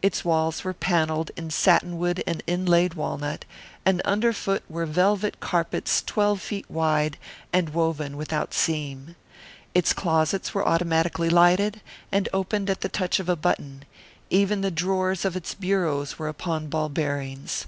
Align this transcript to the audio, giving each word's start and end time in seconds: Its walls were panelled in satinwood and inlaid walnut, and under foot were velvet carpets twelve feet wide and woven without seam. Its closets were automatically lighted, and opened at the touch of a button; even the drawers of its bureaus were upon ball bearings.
Its 0.00 0.24
walls 0.24 0.62
were 0.62 0.72
panelled 0.72 1.32
in 1.36 1.50
satinwood 1.50 2.22
and 2.24 2.40
inlaid 2.46 2.94
walnut, 2.94 3.44
and 3.84 4.00
under 4.04 4.32
foot 4.32 4.62
were 4.70 4.86
velvet 4.86 5.40
carpets 5.40 6.00
twelve 6.02 6.40
feet 6.40 6.70
wide 6.70 7.16
and 7.52 7.70
woven 7.70 8.16
without 8.16 8.54
seam. 8.54 9.16
Its 9.74 9.92
closets 9.92 10.54
were 10.54 10.64
automatically 10.64 11.28
lighted, 11.30 11.80
and 12.12 12.28
opened 12.32 12.70
at 12.70 12.80
the 12.82 12.88
touch 12.88 13.18
of 13.18 13.28
a 13.28 13.34
button; 13.34 13.84
even 14.30 14.60
the 14.60 14.70
drawers 14.70 15.24
of 15.24 15.34
its 15.34 15.52
bureaus 15.52 16.16
were 16.16 16.28
upon 16.28 16.68
ball 16.68 16.88
bearings. 16.88 17.66